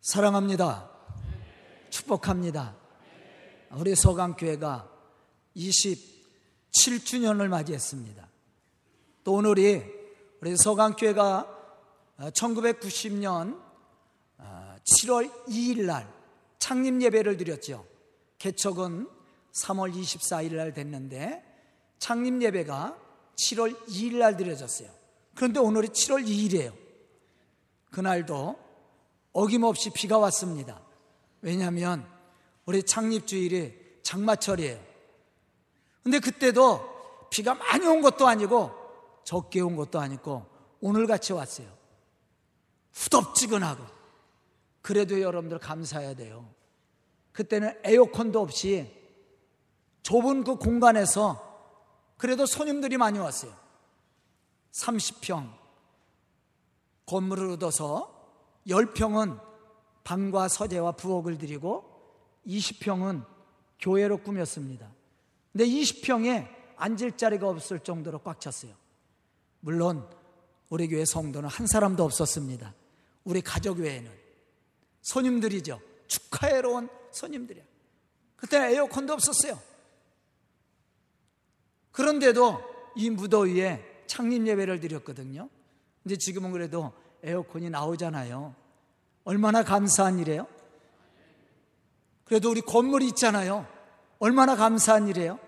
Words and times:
사랑합니다. 0.00 0.90
축복합니다. 1.90 2.74
우리 3.72 3.94
서강교회가 3.94 4.90
27주년을 5.54 7.48
맞이했습니다. 7.48 8.26
또 9.24 9.34
오늘이 9.34 9.84
우리 10.40 10.56
서강교회가 10.56 11.46
1990년 12.18 13.60
7월 14.38 15.30
2일 15.48 15.84
날 15.84 16.10
창립 16.58 17.02
예배를 17.02 17.36
드렸죠. 17.36 17.86
개척은 18.38 19.06
3월 19.52 19.94
24일 19.94 20.54
날 20.54 20.72
됐는데 20.72 21.44
창립 21.98 22.40
예배가 22.40 22.98
7월 23.36 23.78
2일 23.86 24.16
날 24.16 24.38
드려졌어요. 24.38 24.88
그런데 25.34 25.60
오늘이 25.60 25.88
7월 25.88 26.26
2일이에요. 26.26 26.74
그날도 27.90 28.69
어김없이 29.32 29.90
비가 29.90 30.18
왔습니다. 30.18 30.80
왜냐하면 31.42 32.06
우리 32.66 32.82
창립주일이 32.82 34.00
장마철이에요. 34.02 34.80
근데 36.02 36.18
그때도 36.18 37.28
비가 37.30 37.54
많이 37.54 37.86
온 37.86 38.00
것도 38.00 38.26
아니고 38.26 38.72
적게 39.24 39.60
온 39.60 39.76
것도 39.76 40.00
아니고 40.00 40.46
오늘 40.80 41.06
같이 41.06 41.32
왔어요. 41.32 41.68
후덥지근하고. 42.92 43.84
그래도 44.82 45.20
여러분들 45.20 45.58
감사해야 45.58 46.14
돼요. 46.14 46.48
그때는 47.32 47.78
에어컨도 47.84 48.40
없이 48.40 48.90
좁은 50.02 50.44
그 50.44 50.56
공간에서 50.56 51.48
그래도 52.16 52.46
손님들이 52.46 52.96
많이 52.96 53.18
왔어요. 53.18 53.52
30평 54.72 55.52
건물을 57.06 57.50
얻어서 57.50 58.19
10평은 58.66 59.40
방과 60.04 60.48
서재와 60.48 60.92
부엌을 60.92 61.38
드리고 61.38 61.84
20평은 62.46 63.24
교회로 63.78 64.18
꾸몄습니다. 64.18 64.90
근데 65.52 65.66
20평에 65.66 66.48
앉을 66.76 67.16
자리가 67.16 67.48
없을 67.48 67.80
정도로 67.80 68.20
꽉 68.20 68.40
찼어요. 68.40 68.74
물론 69.60 70.08
우리 70.68 70.88
교회 70.88 71.04
성도는 71.04 71.48
한 71.48 71.66
사람도 71.66 72.04
없었습니다. 72.04 72.74
우리 73.24 73.40
가족 73.42 73.78
외에는 73.78 74.10
손님들이죠. 75.02 75.80
축하해로 76.06 76.74
온 76.74 76.88
손님들이야. 77.12 77.64
그때 78.36 78.74
에어컨도 78.74 79.12
없었어요. 79.12 79.60
그런데도 81.92 82.62
이 82.96 83.10
무더위에 83.10 84.04
창립 84.06 84.46
예배를 84.46 84.80
드렸거든요. 84.80 85.48
근데 86.02 86.16
지금은 86.16 86.52
그래도 86.52 86.92
에어컨이 87.22 87.70
나오잖아요. 87.70 88.54
얼마나 89.24 89.62
감사한 89.62 90.18
일이에요? 90.18 90.46
그래도 92.24 92.50
우리 92.50 92.60
건물이 92.60 93.06
있잖아요. 93.08 93.66
얼마나 94.18 94.56
감사한 94.56 95.08
일이에요? 95.08 95.38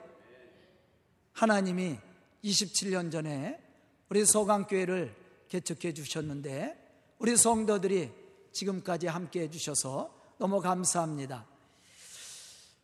하나님이 1.32 1.98
27년 2.44 3.10
전에 3.10 3.60
우리 4.08 4.24
소강교회를 4.24 5.14
개척해 5.48 5.94
주셨는데 5.94 6.76
우리 7.18 7.36
성도들이 7.36 8.12
지금까지 8.52 9.06
함께 9.06 9.42
해 9.42 9.50
주셔서 9.50 10.12
너무 10.38 10.60
감사합니다. 10.60 11.46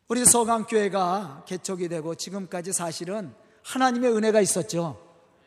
우리 0.07 0.25
소강교회가 0.25 1.43
개척이 1.47 1.87
되고 1.87 2.15
지금까지 2.15 2.73
사실은 2.73 3.33
하나님의 3.63 4.11
은혜가 4.11 4.41
있었죠. 4.41 5.05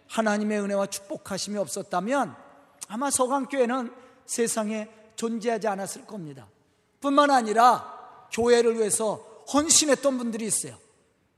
하나님의 0.08 0.60
은혜와 0.60 0.86
축복하심이 0.86 1.58
없었다면 1.58 2.36
아마 2.92 3.10
소강교회는 3.10 3.90
세상에 4.26 4.86
존재하지 5.16 5.66
않았을 5.66 6.04
겁니다. 6.04 6.46
뿐만 7.00 7.30
아니라 7.30 8.28
교회를 8.30 8.76
위해서 8.76 9.14
헌신했던 9.50 10.18
분들이 10.18 10.44
있어요. 10.44 10.76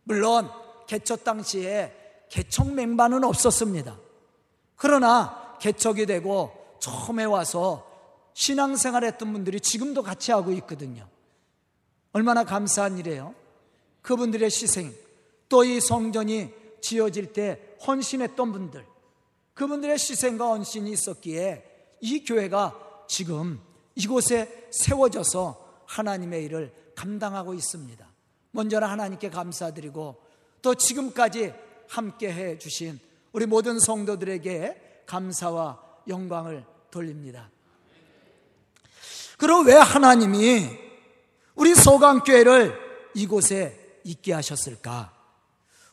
물론 0.02 0.50
개척 0.88 1.22
당시에 1.22 2.26
개척 2.28 2.72
맹반은 2.72 3.22
없었습니다. 3.22 3.96
그러나 4.74 5.56
개척이 5.60 6.06
되고 6.06 6.50
처음에 6.80 7.22
와서 7.22 7.86
신앙생활 8.32 9.04
했던 9.04 9.32
분들이 9.32 9.60
지금도 9.60 10.02
같이 10.02 10.32
하고 10.32 10.50
있거든요. 10.50 11.06
얼마나 12.12 12.42
감사한 12.42 12.98
일이에요. 12.98 13.32
그분들의 14.02 14.46
희생, 14.46 14.92
또 15.48 15.62
이 15.62 15.80
성전이 15.80 16.50
지어질 16.80 17.32
때 17.32 17.76
헌신했던 17.86 18.50
분들, 18.50 18.84
그분들의 19.54 19.94
희생과 19.94 20.46
헌신이 20.46 20.90
있었기에 20.92 21.96
이 22.00 22.24
교회가 22.24 23.04
지금 23.08 23.60
이곳에 23.94 24.68
세워져서 24.72 25.84
하나님의 25.86 26.44
일을 26.44 26.72
감당하고 26.96 27.54
있습니다. 27.54 28.06
먼저는 28.50 28.86
하나님께 28.86 29.30
감사드리고 29.30 30.22
또 30.62 30.74
지금까지 30.74 31.54
함께 31.88 32.32
해 32.32 32.58
주신 32.58 32.98
우리 33.32 33.46
모든 33.46 33.78
성도들에게 33.78 35.02
감사와 35.06 35.80
영광을 36.08 36.64
돌립니다. 36.90 37.50
그럼 39.38 39.66
왜 39.66 39.74
하나님이 39.74 40.68
우리 41.54 41.74
소강교회를 41.74 42.78
이곳에 43.14 44.00
있게 44.04 44.32
하셨을까? 44.32 45.12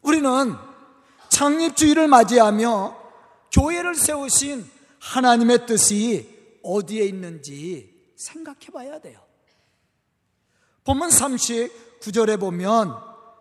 우리는 0.01 0.55
창립주의를 1.29 2.07
맞이하며 2.07 3.00
교회를 3.51 3.95
세우신 3.95 4.69
하나님의 5.00 5.66
뜻이 5.66 6.59
어디에 6.63 7.06
있는지 7.06 8.13
생각해 8.16 8.67
봐야 8.73 9.00
돼요. 9.00 9.19
본문 10.84 11.09
39절에 11.09 12.40
보면 12.40 12.95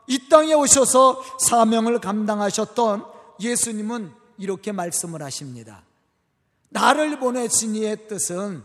이 0.07 0.29
땅에 0.29 0.55
오셔서 0.55 1.23
사명을 1.39 2.01
감당하셨던 2.01 3.05
예수님은 3.41 4.13
이렇게 4.39 4.73
말씀을 4.73 5.23
하십니다. 5.23 5.85
나를 6.71 7.19
보내신 7.19 7.77
이의 7.77 8.09
뜻은 8.09 8.63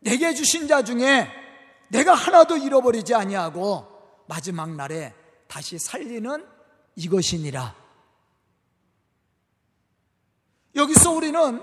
내게 0.00 0.34
주신 0.34 0.68
자 0.68 0.82
중에 0.82 1.28
내가 1.88 2.14
하나도 2.14 2.56
잃어버리지 2.56 3.14
아니하고 3.14 3.86
마지막 4.26 4.74
날에 4.74 5.14
다시 5.46 5.78
살리는 5.78 6.44
이것이니라. 6.96 7.74
여기서 10.78 11.10
우리는 11.12 11.62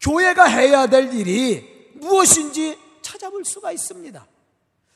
교회가 0.00 0.44
해야 0.44 0.86
될 0.86 1.14
일이 1.14 1.92
무엇인지 1.94 2.78
찾아볼 3.02 3.44
수가 3.44 3.70
있습니다. 3.70 4.26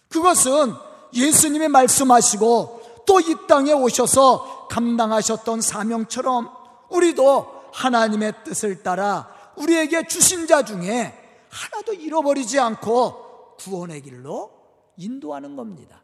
그것은 0.09 0.73
예수님이 1.15 1.69
말씀하시고 1.69 3.05
또 3.07 3.21
이 3.21 3.37
땅에 3.47 3.73
오셔서 3.73 4.67
감당하셨던 4.69 5.61
사명처럼 5.61 6.51
우리도 6.91 7.71
하나님의 7.73 8.33
뜻을 8.45 8.83
따라 8.83 9.33
우리에게 9.57 10.07
주신 10.09 10.47
자 10.47 10.65
중에 10.65 11.15
하나도 11.49 11.95
잃어버리지 11.95 12.59
않고 12.59 13.57
구원의 13.59 14.03
길로 14.03 14.51
인도하는 14.97 15.57
겁니다. 15.57 16.03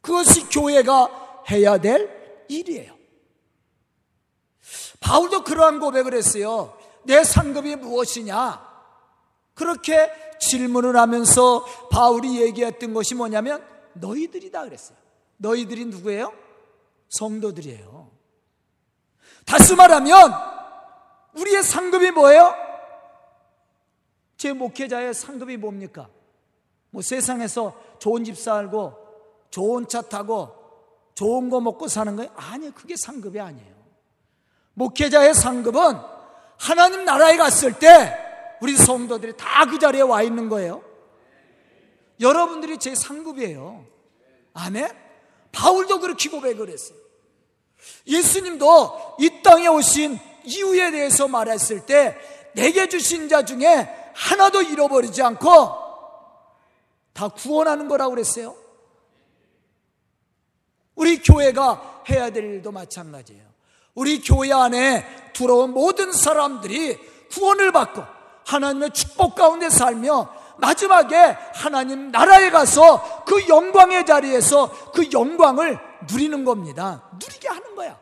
그것이 0.00 0.48
교회가 0.48 1.44
해야 1.50 1.78
될 1.78 2.46
일이에요. 2.48 2.97
바울도 5.00 5.44
그러한 5.44 5.80
고백을 5.80 6.14
했어요. 6.14 6.76
내 7.04 7.24
상급이 7.24 7.76
무엇이냐? 7.76 8.66
그렇게 9.54 10.10
질문을 10.40 10.96
하면서 10.96 11.64
바울이 11.90 12.40
얘기했던 12.42 12.94
것이 12.94 13.14
뭐냐면 13.14 13.64
너희들이다 13.94 14.64
그랬어요. 14.64 14.96
너희들이 15.38 15.86
누구예요? 15.86 16.32
성도들이에요. 17.08 18.10
다시 19.44 19.74
말하면 19.74 20.32
우리의 21.34 21.62
상급이 21.62 22.10
뭐예요? 22.10 22.54
제 24.36 24.52
목회자의 24.52 25.14
상급이 25.14 25.56
뭡니까? 25.56 26.08
뭐 26.90 27.02
세상에서 27.02 27.74
좋은 27.98 28.24
집 28.24 28.36
살고 28.38 28.94
좋은 29.50 29.88
차 29.88 30.02
타고 30.02 30.54
좋은 31.14 31.50
거 31.50 31.60
먹고 31.60 31.88
사는 31.88 32.14
거예요? 32.14 32.30
아니요. 32.36 32.70
그게 32.74 32.94
상급이 32.96 33.40
아니에요. 33.40 33.77
목회자의 34.78 35.34
상급은 35.34 35.98
하나님 36.56 37.04
나라에 37.04 37.36
갔을 37.36 37.78
때 37.78 38.16
우리 38.60 38.76
성도들이 38.76 39.36
다 39.36 39.66
그 39.66 39.78
자리에 39.78 40.02
와 40.02 40.22
있는 40.22 40.48
거예요. 40.48 40.82
여러분들이 42.20 42.78
제 42.78 42.94
상급이에요. 42.94 43.84
아멘? 44.54 44.88
바울도 45.52 46.00
그렇게 46.00 46.30
고백을 46.30 46.70
했어요. 46.70 46.96
예수님도 48.06 49.16
이 49.18 49.42
땅에 49.42 49.66
오신 49.66 50.18
이유에 50.44 50.90
대해서 50.92 51.28
말했을 51.28 51.84
때 51.86 52.16
내게 52.54 52.88
주신 52.88 53.28
자 53.28 53.44
중에 53.44 54.12
하나도 54.14 54.62
잃어버리지 54.62 55.22
않고 55.22 55.48
다 57.12 57.28
구원하는 57.28 57.88
거라고 57.88 58.12
그랬어요. 58.12 58.56
우리 60.94 61.20
교회가 61.20 62.04
해야 62.08 62.30
될 62.30 62.44
일도 62.44 62.72
마찬가지예요. 62.72 63.57
우리 63.94 64.20
교회 64.20 64.52
안에 64.52 65.32
들어온 65.32 65.72
모든 65.72 66.12
사람들이 66.12 66.98
구원을 67.32 67.72
받고 67.72 68.02
하나님의 68.46 68.90
축복 68.92 69.34
가운데 69.34 69.68
살며 69.70 70.32
마지막에 70.58 71.16
하나님 71.54 72.10
나라에 72.10 72.50
가서 72.50 73.24
그 73.24 73.48
영광의 73.48 74.06
자리에서 74.06 74.92
그 74.92 75.10
영광을 75.12 75.78
누리는 76.10 76.44
겁니다. 76.44 77.08
누리게 77.20 77.48
하는 77.48 77.74
거야. 77.74 77.98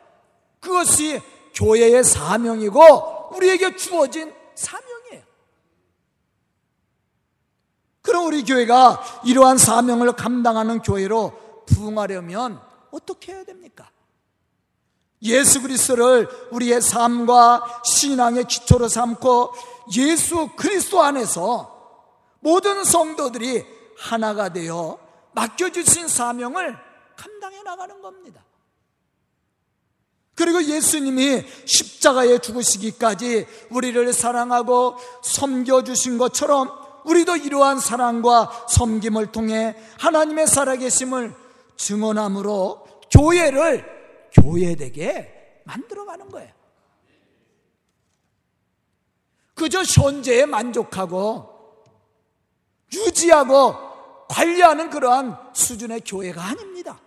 그것이 0.59 1.21
교회의 1.53 2.03
사명이고 2.03 3.35
우리에게 3.35 3.75
주어진 3.75 4.33
사명이에요. 4.55 5.23
그럼 8.01 8.25
우리 8.25 8.43
교회가 8.43 9.21
이러한 9.25 9.57
사명을 9.57 10.13
감당하는 10.13 10.81
교회로 10.81 11.63
부흥하려면 11.65 12.61
어떻게 12.91 13.33
해야 13.33 13.43
됩니까? 13.43 13.89
예수 15.23 15.61
그리스도를 15.61 16.29
우리의 16.51 16.81
삶과 16.81 17.81
신앙의 17.83 18.45
기초로 18.45 18.87
삼고 18.87 19.53
예수 19.95 20.49
그리스도 20.55 21.01
안에서 21.01 21.75
모든 22.39 22.83
성도들이 22.83 23.65
하나가 23.97 24.49
되어 24.49 24.99
맡겨주신 25.33 26.07
사명을 26.07 26.77
감당해 27.15 27.63
나가는 27.63 28.01
겁니다. 28.01 28.43
그리고 30.35 30.63
예수님이 30.63 31.43
십자가에 31.65 32.37
죽으시기까지 32.37 33.47
우리를 33.71 34.13
사랑하고 34.13 34.97
섬겨주신 35.23 36.19
것처럼 36.19 36.69
우리도 37.05 37.37
이러한 37.37 37.79
사랑과 37.79 38.51
섬김을 38.69 39.31
통해 39.31 39.75
하나님의 39.97 40.45
살아계심을 40.45 41.33
증언함으로 41.75 42.85
교회를 43.09 43.96
교회되게 44.41 45.61
만들어가는 45.65 46.29
거예요. 46.29 46.51
그저 49.53 49.81
현재에 49.81 50.45
만족하고 50.45 51.57
유지하고 52.93 53.75
관리하는 54.29 54.89
그러한 54.89 55.37
수준의 55.53 56.01
교회가 56.01 56.41
아닙니다. 56.43 56.99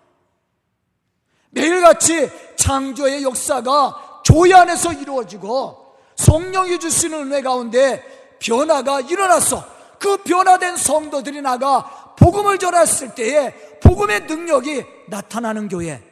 매일같이 1.51 2.31
창조의 2.57 3.23
역사가 3.23 4.23
교회 4.27 4.53
안에서 4.53 4.93
이루어지고 4.93 5.95
성령이 6.17 6.79
주시는 6.79 7.27
은혜 7.27 7.41
가운데 7.41 8.37
변화가 8.41 9.03
일어났어. 9.03 9.65
그 9.99 10.17
변화된 10.19 10.77
성도들이 10.77 11.43
나가 11.43 12.15
복음을 12.19 12.59
전했을 12.59 13.15
때에 13.15 13.53
복음의 13.81 14.23
능력이 14.23 14.85
나타나는 15.09 15.69
교회. 15.69 16.10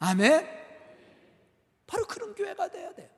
아멘? 0.00 0.46
바로 1.86 2.06
그런 2.06 2.34
교회가 2.34 2.68
돼야 2.68 2.92
돼요. 2.92 3.08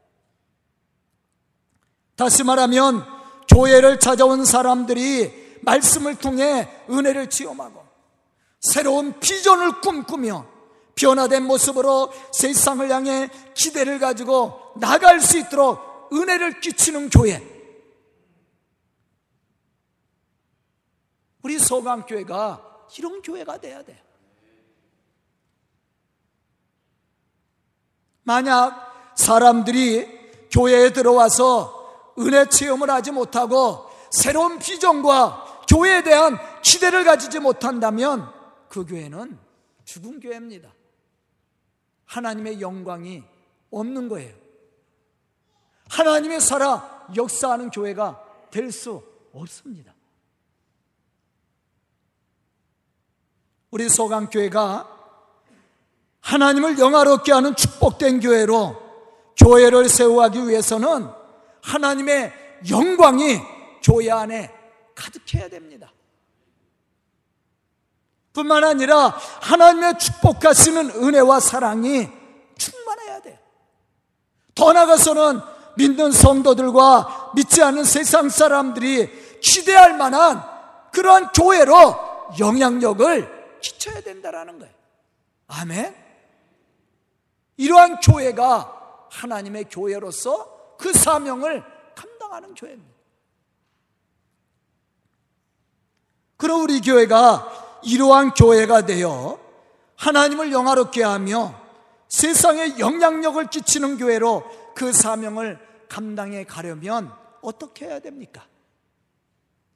다시 2.17 2.45
말하면 2.45 3.05
교회를 3.49 3.99
찾아온 3.99 4.45
사람들이 4.45 5.61
말씀을 5.63 6.17
통해 6.17 6.69
은혜를 6.91 7.31
체험하고 7.31 7.85
새로운 8.61 9.19
비전을 9.19 9.81
꿈꾸며 9.81 10.47
변화된 10.95 11.45
모습으로 11.45 12.13
세상을 12.33 12.89
향해 12.91 13.29
기대를 13.55 13.99
가지고 13.99 14.73
나갈 14.77 15.21
수 15.21 15.39
있도록 15.39 16.11
은혜를 16.13 16.61
끼치는 16.61 17.11
교회. 17.11 17.43
우리 21.43 21.59
소강교회가 21.59 22.87
이런 22.99 23.23
교회가 23.23 23.59
돼야 23.59 23.83
돼요. 23.83 23.99
만약 28.23 29.13
사람들이 29.17 30.07
교회에 30.51 30.93
들어와서 30.93 32.13
은혜 32.19 32.47
체험을 32.47 32.91
하지 32.91 33.11
못하고 33.11 33.91
새로운 34.11 34.59
비전과 34.59 35.65
교회에 35.69 36.03
대한 36.03 36.39
기대를 36.63 37.05
가지지 37.05 37.41
못한다면 37.41 38.31
그 38.69 38.85
교회는 38.85 39.39
죽은 39.85 40.21
교회입니다. 40.21 40.73
하나님의 42.05 42.61
영광이 42.61 43.25
없는 43.71 44.09
거예요. 44.09 44.35
하나님의 45.89 46.41
살아 46.41 47.07
역사하는 47.17 47.71
교회가 47.71 48.23
될 48.51 48.71
수 48.71 49.03
없습니다. 49.33 49.95
우리 53.71 53.89
소강교회가 53.89 55.02
하나님을 56.23 56.79
영화롭게 56.79 57.33
하는 57.33 57.55
축복된 57.55 58.21
교회로 58.21 58.81
교회를 59.37 59.89
세워가기 59.89 60.49
위해서는 60.49 61.09
하나님의 61.63 62.33
영광이 62.71 63.41
교회 63.83 64.11
안에 64.11 64.53
가득해야 64.95 65.49
됩니다. 65.49 65.93
뿐만 68.33 68.65
아니라 68.65 69.15
하나님의 69.41 69.99
축복하시는 69.99 70.91
은혜와 70.91 71.41
사랑이 71.41 72.09
충만해야 72.57 73.21
돼. 73.21 73.39
더 74.55 74.73
나아가서는 74.73 75.41
믿는 75.77 76.13
성도들과 76.13 77.33
믿지 77.35 77.63
않는 77.63 77.85
세상 77.85 78.29
사람들이 78.29 79.41
기대할 79.41 79.97
만한 79.97 80.43
그러한 80.93 81.33
교회로 81.33 81.97
영향력을 82.39 83.59
끼쳐야 83.61 84.01
된다라는 84.01 84.59
거예요. 84.59 84.73
아멘. 85.49 86.02
이러한 87.57 88.01
교회가 88.01 89.09
하나님의 89.11 89.65
교회로서 89.71 90.77
그 90.79 90.93
사명을 90.93 91.63
감당하는 91.95 92.55
교회입니다. 92.55 92.93
그럼 96.37 96.63
우리 96.63 96.81
교회가 96.81 97.81
이러한 97.85 98.35
교회가 98.35 98.85
되어 98.87 99.39
하나님을 99.97 100.51
영화롭게 100.51 101.03
하며 101.03 101.55
세상에 102.09 102.79
영향력을 102.79 103.47
끼치는 103.47 103.99
교회로 103.99 104.43
그 104.75 104.93
사명을 104.93 105.59
감당해 105.89 106.45
가려면 106.45 107.13
어떻게 107.43 107.87
해야 107.87 108.01
됩니까? 108.01 108.47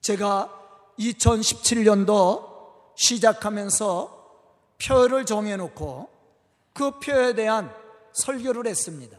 제가 0.00 0.50
2017년도 0.98 2.56
시작하면서 2.96 4.16
표를 4.82 5.24
정해놓고 5.24 6.15
그 6.76 6.98
표에 7.00 7.34
대한 7.34 7.74
설교를 8.12 8.66
했습니다. 8.66 9.18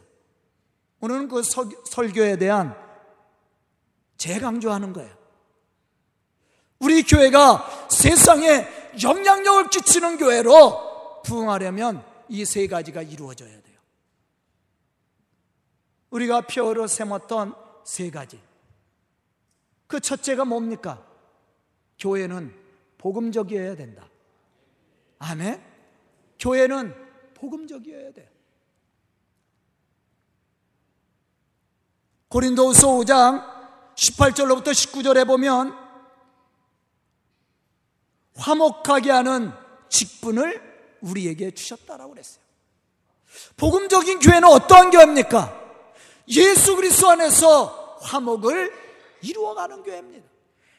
오늘은 1.02 1.28
그 1.28 1.42
설교에 1.44 2.38
대한 2.38 2.76
재강조하는 4.18 4.94
거예요. 4.94 5.16
우리 6.80 7.02
교회가 7.02 7.88
세상에 7.90 8.68
영향력을 9.02 9.70
끼치는 9.70 10.18
교회로 10.18 11.22
부흥하려면 11.24 12.06
이 12.30 12.46
세 12.46 12.68
가지가 12.68 13.02
이루어져야 13.02 13.50
돼요. 13.50 13.80
우리가 16.12 16.42
표로 16.42 16.86
세웠던 16.86 17.56
세 17.84 18.12
가지. 18.12 18.40
그 19.88 20.00
첫째가 20.00 20.46
뭡니까? 20.46 21.06
교회는 22.00 22.54
복음적이어야 23.00 23.76
된다. 23.76 24.08
아멘? 25.20 25.64
교회는 26.40 27.07
복음적이어야 27.38 28.12
돼. 28.12 28.30
고린도후서 32.30 32.88
5장 32.88 33.58
18절로부터 33.96 34.68
19절에 34.68 35.26
보면 35.26 35.74
화목하게 38.36 39.12
하는 39.12 39.52
직분을 39.90 41.00
우리에게 41.02 41.52
주셨다라고 41.52 42.12
그랬어요. 42.12 42.44
복음적인 43.56 44.20
교회는 44.20 44.48
어떠한 44.48 44.92
교회입니까? 44.92 45.68
예수 46.30 46.76
그리스도 46.76 47.10
안에서 47.10 47.98
화목을 48.02 48.74
이루어가는 49.22 49.84
교회입니다. 49.84 50.28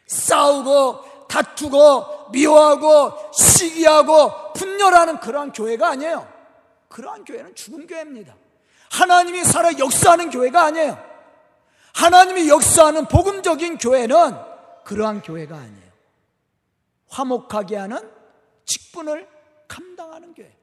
싸우고 0.06 1.26
다투고 1.28 2.30
미워하고 2.30 3.32
시기하고 3.32 4.52
분열하는 4.54 5.20
그러한 5.20 5.52
교회가 5.52 5.88
아니에요. 5.88 6.37
그러한 6.88 7.24
교회는 7.24 7.54
죽은 7.54 7.86
교회입니다. 7.86 8.34
하나님이 8.90 9.44
살아 9.44 9.76
역사하는 9.78 10.30
교회가 10.30 10.64
아니에요. 10.64 10.98
하나님이 11.94 12.48
역사하는 12.48 13.06
복음적인 13.06 13.78
교회는 13.78 14.34
그러한 14.84 15.22
교회가 15.22 15.56
아니에요. 15.56 15.88
화목하게 17.08 17.76
하는 17.76 18.10
직분을 18.64 19.28
감당하는 19.66 20.34
교회. 20.34 20.56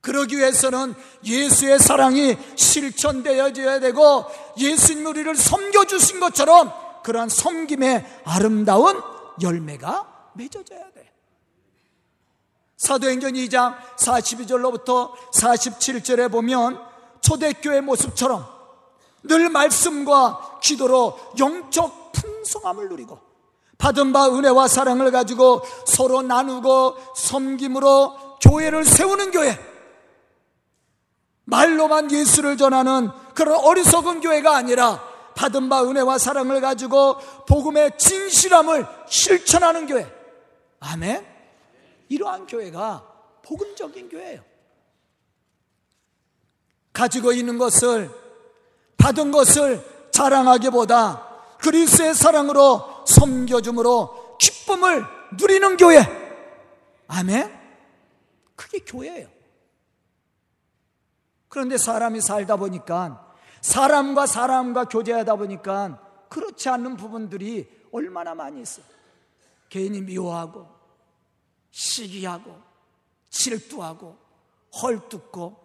그러기 0.00 0.36
위해서는 0.36 0.94
예수의 1.24 1.78
사랑이 1.78 2.36
실천되어져야 2.56 3.80
되고 3.80 4.26
예수님 4.58 5.06
우리를 5.06 5.34
섬겨주신 5.34 6.20
것처럼 6.20 6.72
그러한 7.02 7.30
섬김의 7.30 8.22
아름다운 8.24 9.00
열매가 9.40 10.32
맺어져야 10.34 10.90
돼. 10.92 11.13
사도행전 12.84 13.32
2장 13.32 13.74
42절로부터 13.96 15.12
47절에 15.32 16.30
보면 16.30 16.78
초대교회 17.22 17.80
모습처럼 17.80 18.46
늘 19.22 19.48
말씀과 19.48 20.60
기도로 20.62 21.18
영적 21.38 22.12
풍성함을 22.12 22.90
누리고 22.90 23.18
받은 23.78 24.12
바 24.12 24.28
은혜와 24.28 24.68
사랑을 24.68 25.10
가지고 25.10 25.62
서로 25.86 26.20
나누고 26.20 26.96
섬김으로 27.16 28.38
교회를 28.40 28.84
세우는 28.84 29.30
교회. 29.30 29.58
말로만 31.44 32.10
예수를 32.10 32.56
전하는 32.56 33.10
그런 33.34 33.58
어리석은 33.58 34.20
교회가 34.20 34.56
아니라 34.56 35.02
받은 35.34 35.68
바 35.68 35.82
은혜와 35.82 36.18
사랑을 36.18 36.60
가지고 36.60 37.18
복음의 37.46 37.98
진실함을 37.98 38.86
실천하는 39.08 39.86
교회. 39.86 40.10
아멘. 40.80 41.33
이러한 42.08 42.46
교회가 42.46 43.40
복음적인 43.42 44.08
교회예요. 44.08 44.42
가지고 46.92 47.32
있는 47.32 47.58
것을 47.58 48.10
받은 48.96 49.30
것을 49.30 49.84
자랑하기보다 50.12 51.56
그리스의 51.58 52.14
사랑으로 52.14 53.04
섬겨줌으로 53.06 54.38
기쁨을 54.38 55.04
누리는 55.38 55.76
교회. 55.76 55.98
아멘. 57.08 57.52
그게 58.54 58.78
교회예요. 58.78 59.28
그런데 61.48 61.76
사람이 61.76 62.20
살다 62.20 62.56
보니까 62.56 63.34
사람과 63.60 64.26
사람과 64.26 64.84
교제하다 64.84 65.36
보니까 65.36 66.00
그렇지 66.28 66.68
않는 66.68 66.96
부분들이 66.96 67.68
얼마나 67.92 68.34
많이 68.34 68.60
있어요. 68.60 68.84
괜히 69.68 70.00
미워하고 70.00 70.73
시기하고 71.74 72.62
질투하고 73.30 74.16
헐뜯고 74.80 75.64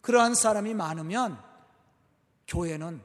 그러한 0.00 0.34
사람이 0.34 0.72
많으면 0.72 1.42
교회는 2.48 3.04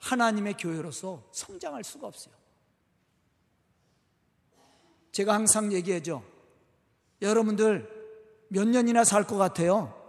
하나님의 0.00 0.54
교회로서 0.56 1.28
성장할 1.30 1.84
수가 1.84 2.06
없어요. 2.06 2.34
제가 5.12 5.34
항상 5.34 5.72
얘기하죠. 5.72 6.24
여러분들 7.20 8.48
몇 8.48 8.66
년이나 8.66 9.04
살 9.04 9.26
것 9.26 9.36
같아요? 9.36 10.00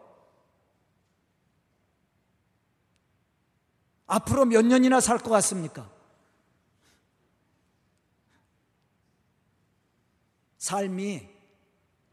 앞으로 4.07 4.45
몇 4.45 4.65
년이나 4.65 5.01
살 5.01 5.17
것 5.19 5.29
같습니까? 5.29 5.93
삶이 10.65 11.29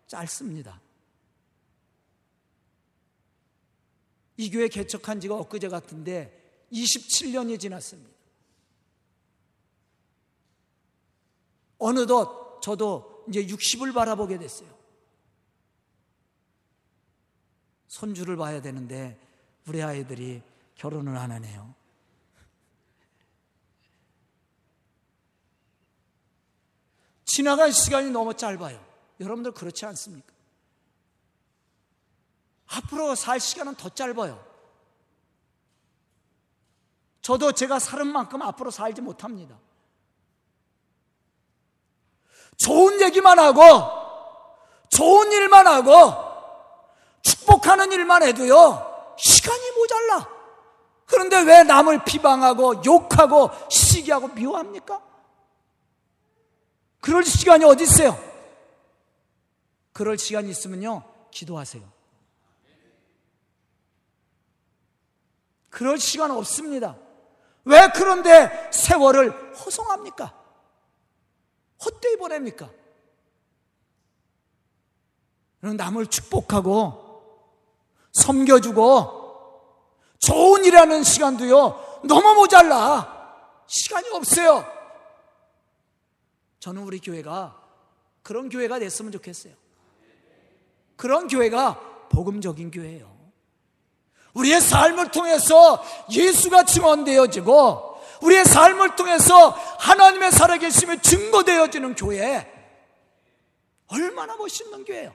짧습니다. 0.07 0.79
이 4.37 4.51
교회 4.51 4.69
개척한 4.69 5.21
지가 5.21 5.37
엊그제 5.37 5.69
같은데 5.69 6.67
27년이 6.71 7.59
지났습니다. 7.59 8.13
어느덧 11.79 12.61
저도 12.61 13.25
이제 13.31 13.47
60을 13.47 13.95
바라보게 13.95 14.39
됐어요. 14.39 14.69
손주를 17.89 18.37
봐야 18.37 18.61
되는데 18.61 19.19
우리 19.67 19.83
아이들이 19.83 20.43
결혼을 20.75 21.17
안 21.17 21.31
하네요. 21.31 21.75
지나간 27.33 27.73
시간이 27.73 28.11
너무 28.11 28.35
짧아요. 28.35 28.79
여러분들 29.19 29.53
그렇지 29.53 29.87
않습니까? 29.87 30.35
앞으로 32.67 33.15
살 33.15 33.41
시간은 33.41 33.75
더 33.77 33.89
짧아요. 33.89 34.39
저도 37.23 37.53
제가 37.53 37.79
사는 37.79 38.07
만큼 38.07 38.43
앞으로 38.43 38.71
살지 38.71 39.01
못합니다. 39.01 39.57
좋은 42.59 43.01
얘기만 43.01 43.39
하고, 43.39 43.63
좋은 44.91 45.33
일만 45.33 45.67
하고, 45.67 46.13
축복하는 47.23 47.93
일만 47.93 48.25
해도요, 48.25 49.15
시간이 49.17 49.71
모자라. 49.71 50.29
그런데 51.07 51.41
왜 51.41 51.63
남을 51.63 52.05
비방하고, 52.05 52.85
욕하고, 52.85 53.49
시기하고, 53.71 54.29
미워합니까? 54.29 55.12
그럴 57.03 57.25
시간이 57.25 57.65
어디 57.65 57.83
있어요? 57.83 58.17
그럴 59.93 60.17
시간이 60.17 60.49
있으면요, 60.49 61.03
기도하세요. 61.33 61.83
그럴 65.69 65.99
시간 65.99 66.31
없습니다. 66.31 66.97
왜 67.65 67.89
그런데 67.93 68.71
세월을 68.73 69.57
허송합니까? 69.57 70.33
헛되이 71.85 72.17
보냅니까? 72.17 72.71
남을 75.61 76.07
축복하고 76.07 77.03
섬겨주고 78.13 79.23
좋은 80.19 80.65
일하는 80.65 81.03
시간도요 81.03 82.01
너무 82.05 82.35
모자라 82.35 83.67
시간이 83.67 84.09
없어요. 84.11 84.82
저는 86.63 86.85
우리 86.85 87.01
교회가 87.01 87.61
그런 88.23 88.49
교회가 88.49 88.79
됐으면 88.79 89.11
좋겠어요. 89.11 89.53
그런 90.95 91.27
교회가 91.27 92.07
복음적인 92.09 92.71
교회예요. 92.71 93.13
우리의 94.35 94.61
삶을 94.61 95.11
통해서 95.11 95.83
예수가 96.09 96.67
증언되어지고 96.67 98.01
우리의 98.23 98.45
삶을 98.45 98.95
통해서 98.95 99.49
하나님의 99.81 100.31
살아계심이 100.31 101.03
증거되어지는 101.03 101.97
교회 101.97 102.49
얼마나 103.89 104.37
멋있는 104.37 104.85
교회예요. 104.85 105.13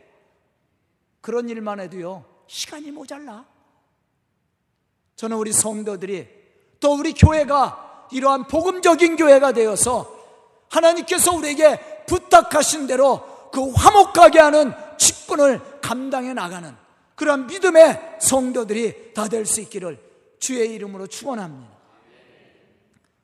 그런 1.22 1.48
일만 1.48 1.80
해도요 1.80 2.26
시간이 2.48 2.92
모자라. 2.92 3.46
저는 5.16 5.38
우리 5.38 5.54
성도들이 5.54 6.28
또 6.82 6.96
우리 6.96 7.14
교회가 7.14 8.10
이러한 8.12 8.48
복음적인 8.48 9.16
교회가 9.16 9.54
되어서 9.54 10.17
하나님께서 10.70 11.34
우리에게 11.34 12.06
부탁하신 12.08 12.88
대로 12.88 13.50
그 13.52 13.72
화목하게 13.72 14.40
하는 14.40 14.74
직분을 14.98 15.80
감당해 15.82 16.34
나가는 16.34 16.76
그런 17.16 17.48
믿음의 17.48 18.18
성도들이 18.22 19.14
다 19.14 19.28
될 19.28 19.46
수 19.46 19.62
있기를 19.62 20.00
주의 20.40 20.72
이름으로 20.74 21.08
축원합니다. 21.08 21.72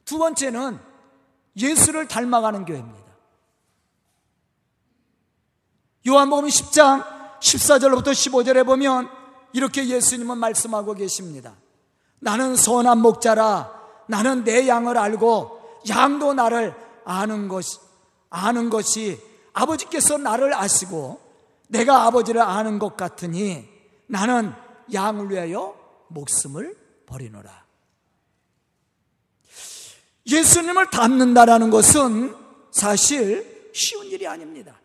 두 0.05 0.17
번째는 0.17 0.79
예수를 1.55 2.07
닮아가는 2.07 2.65
교회입니다. 2.65 3.03
요한복음 6.07 6.47
10장 6.47 7.05
14절부터 7.39 8.07
15절에 8.07 8.65
보면 8.65 9.09
이렇게 9.53 9.88
예수님은 9.88 10.38
말씀하고 10.38 10.93
계십니다. 10.95 11.55
나는 12.19 12.55
선한 12.55 13.00
목자라 13.00 13.81
나는 14.07 14.43
내 14.43 14.67
양을 14.67 14.97
알고 14.97 15.81
양도 15.89 16.33
나를 16.33 16.73
아는 17.05 17.48
것이 17.48 17.77
아는 18.29 18.69
것이 18.69 19.19
아버지께서 19.53 20.17
나를 20.17 20.53
아시고 20.53 21.22
내가 21.67 22.03
아버지를 22.03 22.41
아는 22.41 22.79
것 22.79 22.98
같으니 22.98 23.67
나는 24.07 24.53
양을 24.91 25.31
위하여 25.31 25.75
목숨을 26.10 26.75
버리노라. 27.05 27.63
예수님을 30.25 30.89
닮는다라는 30.89 31.69
것은 31.69 32.36
사실 32.72 33.72
쉬운 33.74 34.07
일이 34.07 34.27
아닙니다. 34.27 34.79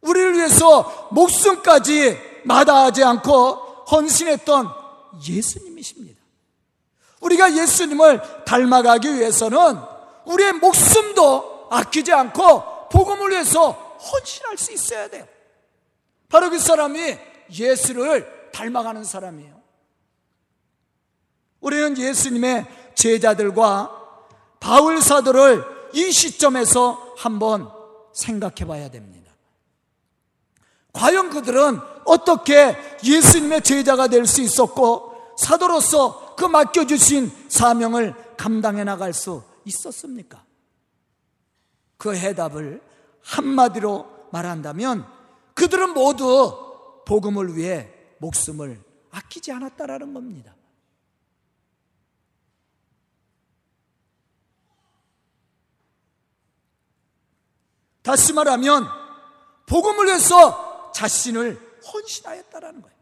우리를 0.00 0.34
위해서 0.34 1.08
목숨까지 1.10 2.16
마다하지 2.44 3.04
않고 3.04 3.84
헌신했던 3.90 4.68
예수님이십니다. 5.28 6.20
우리가 7.20 7.56
예수님을 7.56 8.44
닮아가기 8.44 9.14
위해서는 9.14 9.58
우리의 10.26 10.52
목숨도 10.54 11.68
아끼지 11.70 12.12
않고 12.12 12.88
복음을 12.90 13.30
위해서 13.30 13.70
헌신할 13.70 14.58
수 14.58 14.72
있어야 14.72 15.08
돼요. 15.08 15.26
바로 16.28 16.50
그 16.50 16.58
사람이 16.58 17.18
예수를 17.50 18.50
닮아가는 18.52 19.04
사람이에요. 19.04 19.56
우리는 21.60 21.96
예수님의 21.98 22.66
제자들과 22.94 23.90
바울 24.60 25.00
사도를 25.00 25.64
이 25.92 26.12
시점에서 26.12 27.14
한번 27.16 27.70
생각해 28.12 28.66
봐야 28.66 28.90
됩니다. 28.90 29.32
과연 30.92 31.30
그들은 31.30 31.78
어떻게 32.04 32.76
예수님의 33.04 33.62
제자가 33.62 34.08
될 34.08 34.26
수 34.26 34.40
있었고 34.40 35.34
사도로서 35.38 36.34
그 36.36 36.44
맡겨주신 36.44 37.30
사명을 37.48 38.14
감당해 38.36 38.84
나갈 38.84 39.12
수 39.12 39.42
있었습니까? 39.66 40.44
그 41.98 42.16
해답을 42.16 42.82
한마디로 43.22 44.28
말한다면 44.32 45.06
그들은 45.54 45.90
모두 45.90 47.02
복음을 47.06 47.56
위해 47.56 47.92
목숨을 48.18 48.82
아끼지 49.10 49.52
않았다라는 49.52 50.14
겁니다. 50.14 50.54
다시 58.02 58.32
말하면 58.32 58.86
복음을 59.66 60.06
위해서 60.06 60.92
자신을 60.92 61.80
헌신하였다라는 61.92 62.82
거예요. 62.82 62.96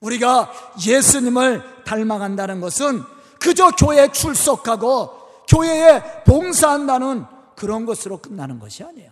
우리가 0.00 0.52
예수님을 0.84 1.84
닮아간다는 1.84 2.60
것은 2.60 3.04
그저 3.40 3.70
교회에 3.70 4.12
출석하고 4.12 5.44
교회에 5.48 6.22
봉사한다는 6.24 7.24
그런 7.56 7.86
것으로 7.86 8.18
끝나는 8.18 8.60
것이 8.60 8.84
아니에요. 8.84 9.10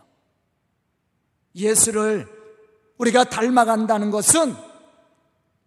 예수를 1.55 2.29
우리가 2.99 3.25
닮아간다는 3.25 4.11
것은 4.11 4.55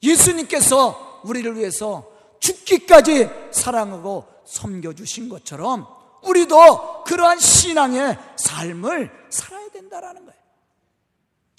예수님께서 0.02 1.22
우리를 1.24 1.56
위해서 1.58 2.10
죽기까지 2.40 3.30
사랑하고 3.52 4.26
섬겨주신 4.46 5.30
것처럼 5.30 5.86
우리도 6.24 7.04
그러한 7.04 7.40
신앙의 7.40 8.18
삶을 8.36 9.12
살아야 9.30 9.70
된다라는 9.70 10.26
거예요. 10.26 10.42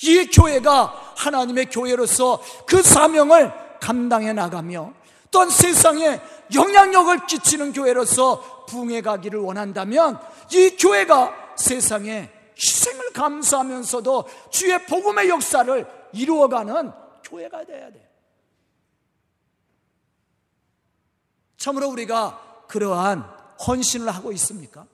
이 0.04 0.26
교회가 0.26 1.14
하나님의 1.16 1.66
교회로서 1.66 2.42
그 2.66 2.82
사명을 2.82 3.52
감당해 3.80 4.32
나가며 4.32 4.92
또한 5.32 5.50
세상에 5.50 6.20
영향력을 6.54 7.26
끼치는 7.26 7.72
교회로서 7.72 8.66
부흥해 8.66 9.00
가기를 9.00 9.40
원한다면 9.40 10.20
이 10.52 10.76
교회가 10.76 11.56
세상에 11.56 12.30
희생을 12.54 13.12
감수하면서도 13.14 14.28
주의 14.50 14.86
복음의 14.86 15.30
역사를 15.30 16.10
이루어가는 16.12 16.92
교회가 17.24 17.64
되어야 17.64 17.90
돼요. 17.90 18.06
참으로 21.56 21.88
우리가 21.88 22.66
그러한 22.68 23.20
헌신을 23.66 24.10
하고 24.10 24.32
있습니까? 24.32 24.86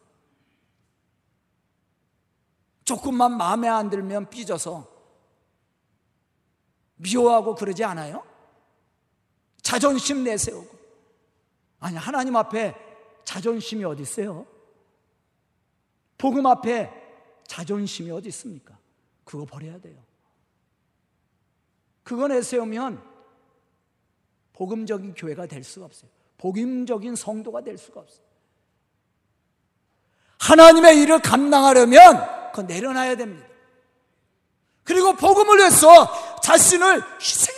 조금만 2.84 3.36
마음에 3.36 3.68
안 3.68 3.90
들면 3.90 4.30
삐져서 4.30 4.86
미워하고 6.96 7.56
그러지 7.56 7.82
않아요? 7.84 8.27
자존심 9.68 10.24
내세우고. 10.24 10.78
아니, 11.80 11.98
하나님 11.98 12.34
앞에 12.36 12.74
자존심이 13.22 13.84
어디 13.84 14.00
있어요? 14.00 14.46
복음 16.16 16.46
앞에 16.46 16.90
자존심이 17.46 18.10
어디 18.10 18.30
있습니까? 18.30 18.78
그거 19.26 19.44
버려야 19.44 19.78
돼요. 19.78 20.02
그거 22.02 22.28
내세우면 22.28 23.02
복음적인 24.54 25.12
교회가 25.12 25.44
될 25.44 25.62
수가 25.62 25.84
없어요. 25.84 26.10
복음적인 26.38 27.14
성도가 27.14 27.60
될 27.60 27.76
수가 27.76 28.00
없어요. 28.00 28.24
하나님의 30.38 31.02
일을 31.02 31.20
감당하려면 31.20 32.52
그거 32.52 32.62
내려놔야 32.62 33.18
됩니다. 33.18 33.46
그리고 34.82 35.12
복음을 35.12 35.58
위해서 35.58 36.40
자신을 36.40 37.02
돼. 37.18 37.57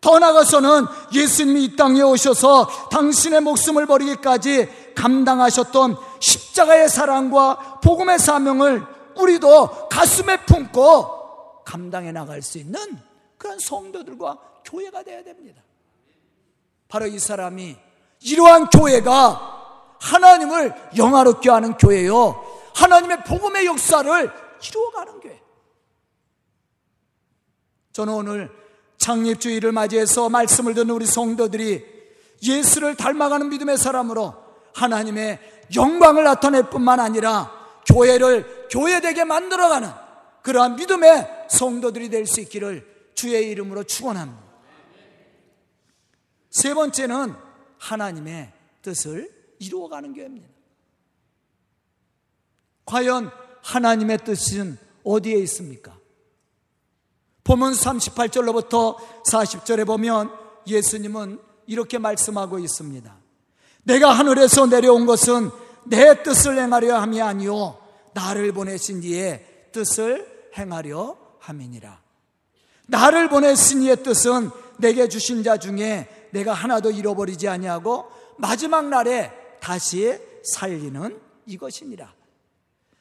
더 0.00 0.18
나아가서는 0.18 0.86
예수님이 1.12 1.64
이 1.64 1.76
땅에 1.76 2.00
오셔서 2.02 2.88
당신의 2.90 3.40
목숨을 3.40 3.86
버리기까지 3.86 4.94
감당하셨던 4.94 5.96
십자가의 6.20 6.88
사랑과 6.88 7.80
복음의 7.82 8.18
사명을 8.18 8.84
우리도 9.16 9.88
가슴에 9.88 10.44
품고 10.44 11.64
감당해 11.64 12.12
나갈 12.12 12.42
수 12.42 12.58
있는 12.58 12.80
그런 13.36 13.58
성도들과 13.58 14.38
교회가 14.64 15.02
되어야 15.02 15.24
됩니다. 15.24 15.62
바로 16.88 17.06
이 17.06 17.18
사람이 17.18 17.76
이러한 18.20 18.70
교회가 18.70 19.96
하나님을 20.00 20.74
영화롭게 20.96 21.50
하는 21.50 21.76
교회요. 21.76 22.44
하나님의 22.74 23.24
복음의 23.24 23.66
역사를 23.66 24.32
이루어가는 24.68 25.20
교회. 25.20 25.42
저는 27.92 28.14
오늘 28.14 28.67
창립주의를 28.98 29.72
맞이해서 29.72 30.28
말씀을 30.28 30.74
듣는 30.74 30.90
우리 30.90 31.06
성도들이 31.06 31.84
예수를 32.42 32.94
닮아가는 32.96 33.48
믿음의 33.48 33.78
사람으로 33.78 34.34
하나님의 34.74 35.38
영광을 35.74 36.24
나타낼 36.24 36.64
뿐만 36.70 37.00
아니라 37.00 37.52
교회를 37.86 38.68
교회되게 38.70 39.24
만들어가는 39.24 39.88
그러한 40.42 40.76
믿음의 40.76 41.46
성도들이 41.48 42.10
될 42.10 42.26
수 42.26 42.40
있기를 42.40 42.86
주의 43.14 43.50
이름으로 43.50 43.84
축원합니다. 43.84 44.42
세 46.50 46.74
번째는 46.74 47.34
하나님의 47.78 48.52
뜻을 48.82 49.30
이루어가는 49.58 50.14
교회입니다. 50.14 50.48
과연 52.84 53.30
하나님의 53.62 54.18
뜻은 54.18 54.78
어디에 55.04 55.38
있습니까? 55.40 55.97
보면 57.48 57.72
38절로부터 57.72 58.96
40절에 59.26 59.86
보면 59.86 60.30
예수님은 60.66 61.40
이렇게 61.66 61.96
말씀하고 61.96 62.58
있습니다. 62.58 63.16
내가 63.84 64.10
하늘에서 64.10 64.66
내려온 64.66 65.06
것은 65.06 65.50
내 65.84 66.22
뜻을 66.22 66.58
행하려 66.58 66.98
함이 66.98 67.22
아니요 67.22 67.78
나를 68.12 68.52
보내신 68.52 69.02
이의 69.02 69.42
뜻을 69.72 70.50
행하려 70.58 71.16
함이니라. 71.38 71.98
나를 72.86 73.30
보내신 73.30 73.82
이의 73.82 74.02
뜻은 74.02 74.50
내게 74.76 75.08
주신 75.08 75.42
자 75.42 75.56
중에 75.56 76.28
내가 76.32 76.52
하나도 76.52 76.90
잃어버리지 76.90 77.48
아니하고 77.48 78.10
마지막 78.36 78.88
날에 78.88 79.32
다시 79.58 80.18
살리는 80.44 81.18
이것이니라. 81.46 82.12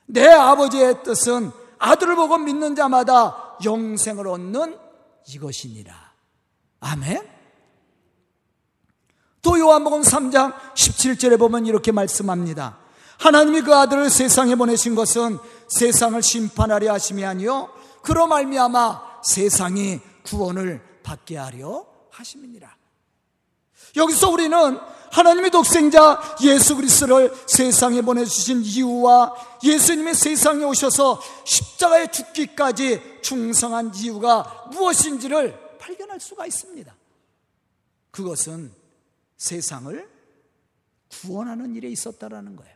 내 0.06 0.26
아버지의 0.30 1.04
뜻은 1.04 1.52
아들을 1.80 2.16
보고 2.16 2.38
믿는 2.38 2.76
자마다 2.76 3.47
영생을 3.64 4.28
얻는 4.28 4.78
이것이니라. 5.28 5.94
아멘. 6.80 7.28
또 9.42 9.60
요한복음 9.60 10.02
3장 10.02 10.54
17절에 10.74 11.40
보면 11.40 11.66
이렇게 11.66 11.92
말씀합니다. 11.92 12.80
하나님이 13.20 13.62
그 13.62 13.76
아들을 13.76 14.10
세상에 14.10 14.56
보내신 14.56 14.96
것은 14.96 15.40
세상을 15.70 16.22
심판하려 16.22 16.94
하심이 16.94 17.26
아니요 17.26 17.70
그로 18.04 18.28
말미암아 18.28 19.22
세상이 19.24 20.00
구원을 20.24 21.02
받게 21.04 21.38
하려 21.38 21.86
하심이니라. 22.12 22.76
여기서 23.96 24.30
우리는 24.30 24.80
하나님의 25.12 25.52
독생자 25.52 26.22
예수 26.42 26.76
그리스도를 26.76 27.34
세상에 27.48 28.02
보내주신 28.02 28.62
이유와 28.64 29.34
예수님이 29.64 30.14
세상에 30.14 30.64
오셔서 30.64 31.22
십자가에 31.46 32.08
죽기까지 32.12 33.20
충성한 33.22 33.94
이유가 33.96 34.70
무엇인지를 34.72 35.78
발견할 35.80 36.20
수가 36.20 36.46
있습니다. 36.46 36.94
그것은 38.12 38.72
세상을 39.38 40.10
구원하는 41.22 41.76
일에 41.76 41.88
있었다라는 41.90 42.56
거예요. 42.56 42.76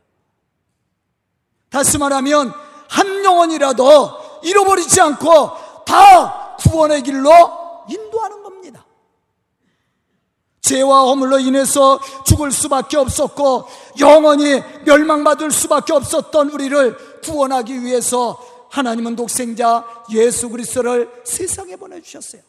다시 1.70 1.98
말하면 1.98 2.54
한 2.90 3.24
영혼이라도 3.24 4.42
잃어버리지 4.44 5.00
않고 5.02 5.84
다 5.86 6.56
구원의 6.58 7.04
길로 7.04 7.30
인도하는. 7.90 8.41
죄와 10.72 11.02
허물로 11.02 11.40
인해서 11.40 12.00
죽을 12.26 12.50
수밖에 12.50 12.96
없었고 12.96 13.68
영원히 14.00 14.64
멸망받을 14.86 15.52
수밖에 15.52 15.92
없었던 15.92 16.50
우리를 16.50 17.22
구원하기 17.22 17.84
위해서 17.84 18.40
하나님은 18.72 19.18
독생자 19.18 19.86
예수 20.14 20.50
그리스도를 20.50 21.12
세상에 21.26 21.76
보내주셨어요. 21.76 22.42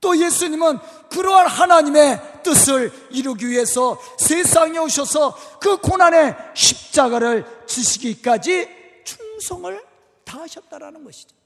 또 0.00 0.18
예수님은 0.18 0.78
그러한 1.10 1.46
하나님의 1.46 2.42
뜻을 2.42 2.90
이루기 3.10 3.48
위해서 3.48 3.96
세상에 4.18 4.78
오셔서 4.78 5.36
그 5.60 5.76
고난의 5.76 6.34
십자가를 6.54 7.44
지시기까지 7.66 8.68
충성을 9.04 9.80
다하셨다라는 10.24 11.04
것이죠. 11.04 11.36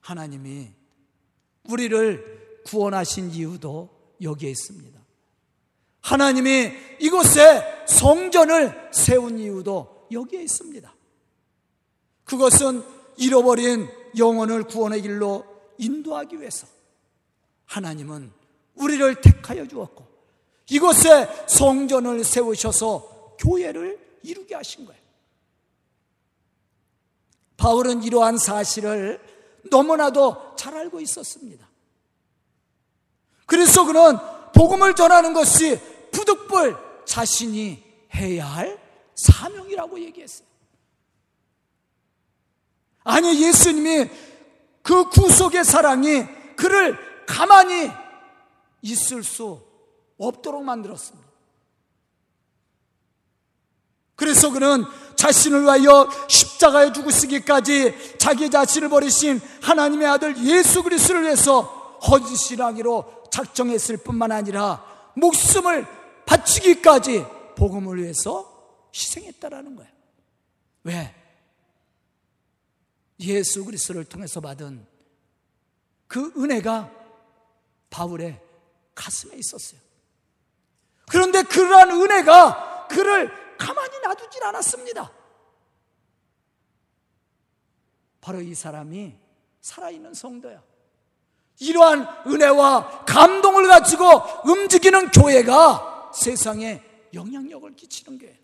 하나님이 0.00 0.68
우리를 1.64 2.62
구원하신 2.66 3.30
이유도 3.30 3.97
여기에 4.22 4.50
있습니다. 4.50 4.98
하나님이 6.00 6.72
이곳에 7.00 7.84
성전을 7.86 8.90
세운 8.92 9.38
이유도 9.38 10.08
여기에 10.10 10.42
있습니다. 10.42 10.94
그것은 12.24 12.82
잃어버린 13.16 13.88
영혼을 14.16 14.64
구원의 14.64 15.02
길로 15.02 15.44
인도하기 15.78 16.40
위해서 16.40 16.66
하나님은 17.66 18.32
우리를 18.76 19.20
택하여 19.20 19.66
주었고 19.66 20.06
이곳에 20.70 21.28
성전을 21.48 22.24
세우셔서 22.24 23.36
교회를 23.38 24.18
이루게 24.22 24.54
하신 24.54 24.84
거예요. 24.86 25.00
바울은 27.56 28.02
이러한 28.02 28.38
사실을 28.38 29.20
너무나도 29.70 30.54
잘 30.56 30.74
알고 30.74 31.00
있었습니다. 31.00 31.67
그래서 33.48 33.86
그는 33.86 34.18
복음을 34.54 34.94
전하는 34.94 35.32
것이 35.32 35.80
부득불 36.12 36.76
자신이 37.06 37.82
해야 38.14 38.46
할 38.46 38.78
사명이라고 39.14 39.98
얘기했어요. 40.00 40.46
아니, 43.04 43.42
예수님이 43.42 44.10
그 44.82 45.08
구속의 45.08 45.64
사랑이 45.64 46.26
그를 46.56 46.98
가만히 47.26 47.90
있을 48.82 49.24
수 49.24 49.62
없도록 50.18 50.62
만들었습니다. 50.62 51.26
그래서 54.14 54.50
그는 54.50 54.84
자신을 55.16 55.62
위하여 55.62 56.06
십자가에 56.28 56.92
죽으시기까지 56.92 58.18
자기 58.18 58.50
자신을 58.50 58.90
버리신 58.90 59.40
하나님의 59.62 60.06
아들 60.06 60.36
예수 60.44 60.82
그리스도를 60.82 61.22
위해서 61.22 61.77
헌신하기로 62.06 63.24
작정했을 63.30 63.98
뿐만 63.98 64.32
아니라 64.32 65.12
목숨을 65.16 65.86
바치기까지 66.26 67.24
복음을 67.56 68.02
위해서 68.02 68.88
희생했다라는 68.94 69.76
거예요. 69.76 69.90
왜? 70.84 71.14
예수 73.20 73.64
그리스도를 73.64 74.04
통해서 74.04 74.40
받은 74.40 74.86
그 76.06 76.32
은혜가 76.36 76.90
바울의 77.90 78.40
가슴에 78.94 79.36
있었어요. 79.36 79.80
그런데 81.10 81.42
그러한 81.42 81.90
은혜가 81.90 82.86
그를 82.88 83.56
가만히 83.56 83.98
놔두질 84.00 84.44
않았습니다. 84.44 85.12
바로 88.20 88.40
이 88.40 88.54
사람이 88.54 89.14
살아있는 89.60 90.14
성도야. 90.14 90.62
이러한 91.60 92.06
은혜와 92.26 93.04
감동을 93.04 93.66
가지고 93.66 94.22
움직이는 94.44 95.10
교회가 95.10 96.10
세상에 96.14 96.82
영향력을 97.14 97.74
끼치는 97.74 98.18
게 98.18 98.38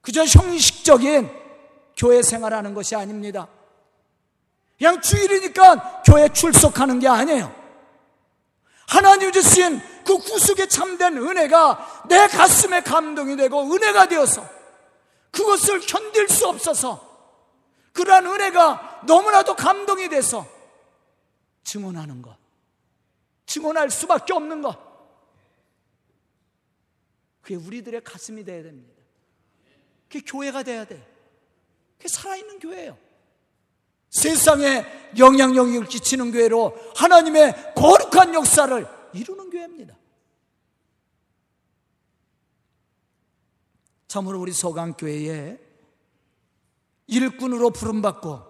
그저 0.00 0.24
형식적인 0.24 1.30
교회 1.96 2.22
생활하는 2.22 2.74
것이 2.74 2.96
아닙니다. 2.96 3.46
그냥 4.78 5.00
주일이니까 5.00 6.02
교회 6.04 6.28
출석하는 6.28 6.98
게 6.98 7.08
아니에요. 7.08 7.54
하나님 8.88 9.30
주신 9.30 9.80
그 10.04 10.18
구속에 10.18 10.66
참된 10.66 11.16
은혜가 11.16 12.06
내 12.08 12.26
가슴에 12.26 12.80
감동이 12.80 13.36
되고 13.36 13.62
은혜가 13.62 14.08
되어서 14.08 14.44
그것을 15.30 15.80
견딜 15.80 16.28
수 16.28 16.48
없어서 16.48 17.08
그러한 17.92 18.26
은혜가 18.26 19.02
너무나도 19.04 19.54
감동이 19.54 20.08
돼서 20.08 20.46
증언하는 21.64 22.22
것. 22.22 22.36
증언할 23.46 23.90
수밖에 23.90 24.32
없는 24.32 24.62
것. 24.62 24.78
그게 27.40 27.54
우리들의 27.54 28.02
가슴이 28.04 28.44
되어야 28.44 28.62
됩니다. 28.62 29.02
그게 30.08 30.20
교회가 30.20 30.62
돼야 30.62 30.84
돼. 30.84 31.06
그게 31.96 32.08
살아있는 32.08 32.58
교회예요. 32.58 32.98
세상에 34.10 34.84
영향력을 35.16 35.86
끼치는 35.86 36.32
교회로 36.32 36.76
하나님의 36.96 37.74
거룩한 37.74 38.34
역사를 38.34 38.86
이루는 39.12 39.50
교회입니다. 39.50 39.96
참으로 44.08 44.40
우리 44.40 44.52
소강교회에 44.52 45.58
일꾼으로 47.06 47.70
부름받고 47.70 48.49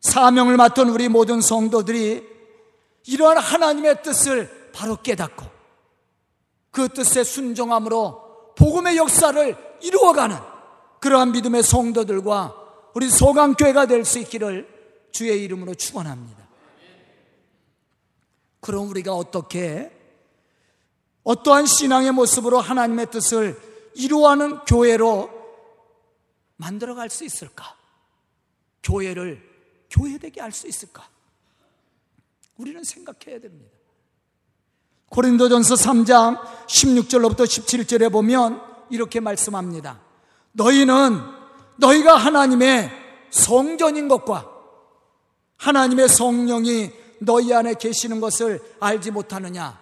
사명을 0.00 0.56
맡은 0.56 0.88
우리 0.90 1.08
모든 1.08 1.40
성도들이 1.40 2.26
이러한 3.06 3.38
하나님의 3.38 4.02
뜻을 4.02 4.70
바로 4.72 4.96
깨닫고 4.96 5.44
그 6.70 6.88
뜻에 6.88 7.24
순종함으로 7.24 8.54
복음의 8.56 8.96
역사를 8.96 9.78
이루어가는 9.82 10.36
그러한 11.00 11.32
믿음의 11.32 11.62
성도들과 11.62 12.54
우리 12.94 13.08
소강교회가 13.08 13.86
될 13.86 14.04
수 14.04 14.18
있기를 14.18 14.68
주의 15.12 15.42
이름으로 15.42 15.74
축원합니다. 15.74 16.48
그럼 18.60 18.88
우리가 18.90 19.14
어떻게 19.14 19.90
어떠한 21.24 21.66
신앙의 21.66 22.12
모습으로 22.12 22.60
하나님의 22.60 23.10
뜻을 23.10 23.60
이루어가는 23.94 24.60
교회로 24.60 25.30
만들어갈 26.56 27.10
수 27.10 27.24
있을까? 27.24 27.76
교회를 28.82 29.42
교회되게 29.90 30.40
할수 30.40 30.66
있을까? 30.68 31.08
우리는 32.56 32.82
생각해야 32.84 33.40
됩니다. 33.40 33.70
고린도전서 35.10 35.74
3장 35.74 36.38
16절로부터 36.66 37.44
17절에 37.44 38.12
보면 38.12 38.60
이렇게 38.90 39.20
말씀합니다. 39.20 40.00
너희는 40.52 41.20
너희가 41.76 42.16
하나님의 42.16 42.90
성전인 43.30 44.08
것과 44.08 44.50
하나님의 45.56 46.08
성령이 46.08 46.90
너희 47.20 47.52
안에 47.52 47.74
계시는 47.74 48.20
것을 48.20 48.60
알지 48.80 49.10
못하느냐? 49.10 49.78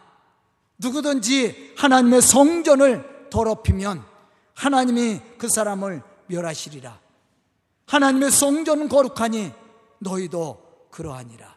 누구든지 0.78 1.74
하나님의 1.76 2.22
성전을 2.22 3.28
더럽히면 3.30 4.04
하나님이 4.54 5.20
그 5.38 5.48
사람을 5.48 6.02
멸하시리라. 6.26 6.98
하나님의 7.86 8.30
성전은 8.30 8.88
거룩하니 8.88 9.52
너희도 9.98 10.88
그러하니라. 10.90 11.56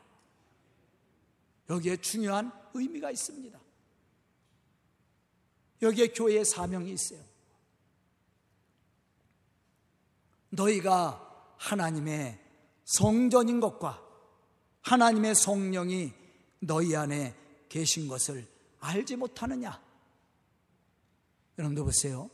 여기에 1.70 1.98
중요한 1.98 2.52
의미가 2.74 3.12
있습니다. 3.12 3.60
여기에 5.82 6.08
교회의 6.10 6.44
사명이 6.46 6.92
있어요. 6.92 7.24
너희가 10.50 11.56
하나님의 11.58 12.40
성전인 12.86 13.60
것과 13.60 14.04
하나님의 14.82 15.36
성령이 15.36 16.14
너희 16.60 16.96
안에 16.96 17.36
계신 17.70 18.08
것을 18.08 18.48
알지 18.80 19.16
못하느냐? 19.16 19.82
여러분들 21.58 21.84
보세요. 21.84 22.30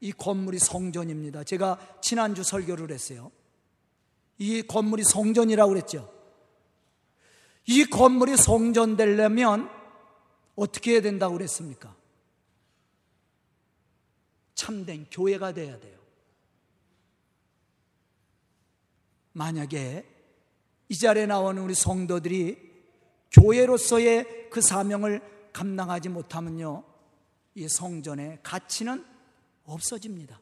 이 0.00 0.12
건물이 0.12 0.58
성전입니다. 0.58 1.44
제가 1.44 1.98
지난주 2.00 2.42
설교를 2.42 2.90
했어요. 2.90 3.30
이 4.40 4.62
건물이 4.62 5.04
성전이라고 5.04 5.68
그랬죠. 5.70 6.10
이 7.66 7.84
건물이 7.84 8.38
성전 8.38 8.96
되려면 8.96 9.70
어떻게 10.56 10.92
해야 10.92 11.02
된다고 11.02 11.34
그랬습니까? 11.34 11.94
참된 14.54 15.06
교회가 15.10 15.52
돼야 15.52 15.78
돼요. 15.78 16.00
만약에 19.32 20.08
이 20.88 20.96
자리에 20.96 21.26
나오는 21.26 21.62
우리 21.62 21.74
성도들이 21.74 22.70
교회로서의 23.32 24.48
그 24.50 24.62
사명을 24.62 25.50
감당하지 25.52 26.08
못하면요, 26.08 26.82
이 27.56 27.68
성전의 27.68 28.38
가치는 28.42 29.04
없어집니다. 29.64 30.40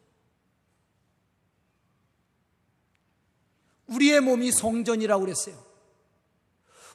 우리의 3.88 4.20
몸이 4.20 4.52
성전이라고 4.52 5.24
그랬어요. 5.24 5.56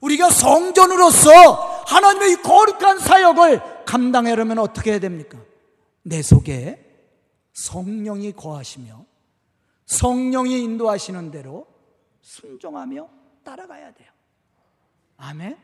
우리가 0.02 0.30
성전으로서 0.30 1.30
하나님의 1.88 2.34
이 2.34 2.36
거룩한 2.38 3.00
사역을 3.00 3.86
감당하려면 3.86 4.60
어떻게 4.60 4.92
해야 4.92 5.00
됩니까? 5.00 5.40
내 6.02 6.22
속에 6.22 6.80
성령이 7.54 8.34
거하시며 8.34 9.06
성령이 9.86 10.62
인도하시는 10.62 11.32
대로 11.32 11.68
순종하며 12.22 13.10
따라가야 13.44 13.94
돼요. 13.94 14.12
아멘. 15.18 15.58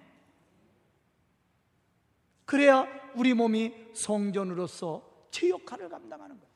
그래야 2.46 2.88
우리 3.16 3.34
몸이 3.34 3.74
성전으로서 3.94 5.04
제 5.32 5.50
역할을 5.50 5.90
감당하는 5.90 6.40
거예요. 6.40 6.50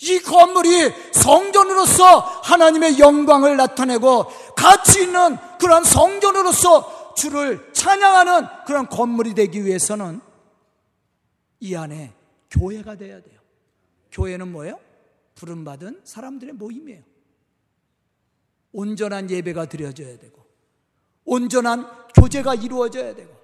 이 0.00 0.18
건물이 0.20 0.92
성전으로서 1.12 2.18
하나님의 2.18 2.98
영광을 2.98 3.56
나타내고 3.56 4.26
가치 4.56 5.02
있는 5.02 5.36
그런 5.58 5.84
성전으로서 5.84 7.14
주를 7.14 7.72
찬양하는 7.72 8.46
그런 8.66 8.88
건물이 8.88 9.34
되기 9.34 9.64
위해서는 9.64 10.20
이 11.60 11.74
안에 11.74 12.12
교회가 12.50 12.96
돼야 12.96 13.20
돼요. 13.22 13.40
교회는 14.12 14.52
뭐예요? 14.52 14.78
부름받은 15.34 16.02
사람들의 16.04 16.54
모임이에요. 16.54 17.02
온전한 18.72 19.30
예배가 19.30 19.66
드려져야 19.66 20.18
되고, 20.18 20.44
온전한 21.24 21.88
교제가 22.14 22.54
이루어져야 22.56 23.14
되고, 23.14 23.34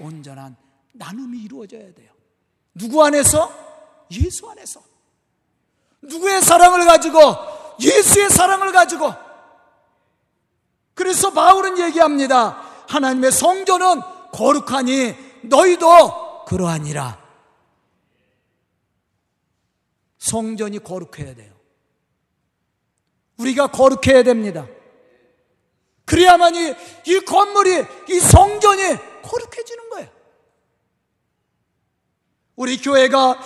온전한 0.00 0.56
나눔이 0.92 1.42
이루어져야 1.44 1.94
돼요. 1.94 2.12
누구 2.74 3.04
안에서? 3.04 3.50
예수 4.10 4.50
안에서. 4.50 4.82
누구의 6.02 6.42
사랑을 6.42 6.84
가지고 6.84 7.18
예수의 7.80 8.30
사랑을 8.30 8.72
가지고 8.72 9.12
그래서 10.94 11.32
바울은 11.32 11.78
얘기합니다. 11.78 12.62
하나님의 12.88 13.32
성전은 13.32 14.02
거룩하니 14.32 15.14
너희도 15.44 16.44
그러하니라. 16.46 17.20
성전이 20.18 20.78
거룩해야 20.80 21.34
돼요. 21.34 21.52
우리가 23.38 23.68
거룩해야 23.68 24.22
됩니다. 24.22 24.66
그래야만이 26.04 26.74
이 27.06 27.20
건물이, 27.20 27.84
이 28.08 28.20
성전이 28.20 28.82
거룩해지는 29.22 29.90
거예요. 29.90 30.08
우리 32.54 32.80
교회가 32.80 33.40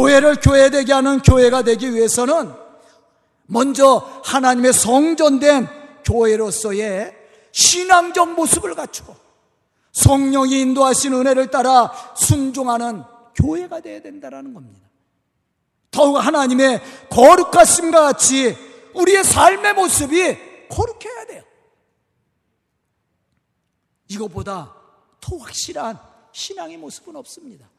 교회를 0.00 0.36
교회되게 0.36 0.92
하는 0.94 1.20
교회가 1.20 1.62
되기 1.62 1.92
위해서는 1.92 2.54
먼저 3.46 4.22
하나님의 4.24 4.72
성전된 4.72 5.68
교회로서의 6.04 7.14
신앙적 7.52 8.34
모습을 8.34 8.74
갖추고 8.74 9.14
성령이 9.92 10.60
인도하신 10.60 11.12
은혜를 11.12 11.50
따라 11.50 11.92
순종하는 12.16 13.02
교회가 13.34 13.80
되어야 13.80 14.00
된다는 14.00 14.54
겁니다. 14.54 14.88
더욱 15.90 16.16
하나님의 16.16 16.80
거룩하심과 17.10 18.00
같이 18.00 18.56
우리의 18.94 19.24
삶의 19.24 19.74
모습이 19.74 20.38
거룩해야 20.68 21.26
돼요. 21.26 21.42
이것보다 24.08 24.74
더 25.20 25.36
확실한 25.36 25.98
신앙의 26.32 26.78
모습은 26.78 27.16
없습니다. 27.16 27.69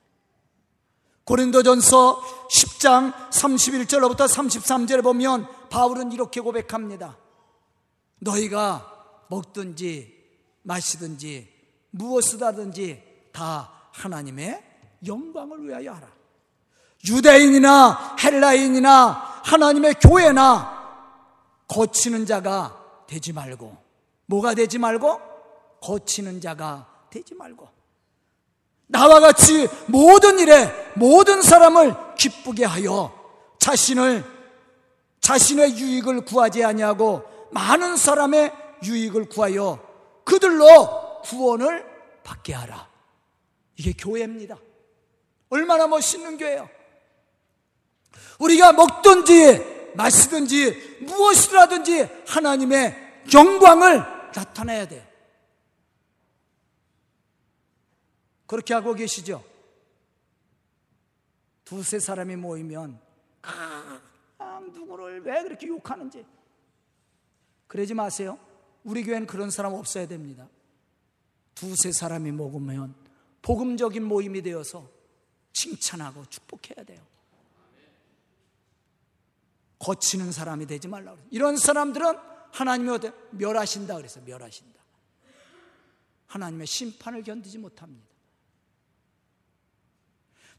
고린도전서 1.31 2.47
10장 2.49 3.13
31절로부터 3.29 4.27
33절에 4.27 5.01
보면 5.01 5.47
바울은 5.69 6.11
이렇게 6.11 6.41
고백합니다. 6.41 7.17
너희가 8.19 9.25
먹든지 9.29 10.13
마시든지 10.63 11.47
무엇을 11.91 12.43
하든지 12.43 13.29
다 13.31 13.71
하나님의 13.93 14.61
영광을 15.07 15.65
위하여 15.65 15.93
하라. 15.93 16.09
유대인이나 17.07 18.17
헬라인이나 18.21 19.41
하나님의 19.45 19.93
교회나 20.01 20.81
거치는 21.69 22.25
자가 22.25 23.05
되지 23.07 23.31
말고 23.31 23.77
뭐가 24.25 24.53
되지 24.53 24.79
말고 24.79 25.21
거치는 25.81 26.41
자가 26.41 27.05
되지 27.09 27.35
말고 27.35 27.80
나와 28.91 29.21
같이 29.21 29.67
모든 29.87 30.37
일에 30.37 30.69
모든 30.95 31.41
사람을 31.41 31.95
기쁘게 32.17 32.65
하여 32.65 33.17
자신을 33.57 34.23
자신의 35.21 35.77
유익을 35.77 36.25
구하지 36.25 36.63
아니하고 36.63 37.23
많은 37.51 37.95
사람의 37.95 38.51
유익을 38.83 39.29
구하여 39.29 39.79
그들로 40.25 41.21
구원을 41.23 41.85
받게 42.23 42.53
하라. 42.53 42.89
이게 43.77 43.93
교회입니다. 43.93 44.57
얼마나 45.49 45.87
멋있는 45.87 46.37
교회요. 46.37 46.69
우리가 48.39 48.73
먹든지 48.73 49.93
마시든지 49.95 50.97
무엇을 51.01 51.59
하든지 51.59 52.09
하나님의 52.27 53.23
영광을 53.33 54.03
나타내야 54.35 54.87
돼요. 54.87 55.11
그렇게 58.51 58.73
하고 58.73 58.93
계시죠? 58.93 59.41
두세 61.63 61.99
사람이 61.99 62.35
모이면 62.35 62.99
아, 63.43 64.59
누구를 64.73 65.21
왜 65.21 65.41
그렇게 65.43 65.67
욕하는지 65.67 66.25
그러지 67.67 67.93
마세요. 67.93 68.37
우리 68.83 69.05
교회는 69.05 69.25
그런 69.25 69.51
사람 69.51 69.73
없어야 69.73 70.05
됩니다. 70.05 70.49
두세 71.55 71.93
사람이 71.93 72.33
먹으면 72.33 72.93
복음적인 73.41 74.03
모임이 74.03 74.41
되어서 74.41 74.85
칭찬하고 75.53 76.25
축복해야 76.25 76.83
돼요. 76.83 77.01
거치는 79.79 80.33
사람이 80.33 80.65
되지 80.65 80.89
말라고. 80.89 81.19
이런 81.29 81.55
사람들은 81.55 82.17
하나님이? 82.51 82.99
멸하신다 83.29 83.95
그래서 83.95 84.19
멸하신다. 84.25 84.77
하나님의 86.27 86.67
심판을 86.67 87.23
견디지 87.23 87.57
못합니다. 87.57 88.10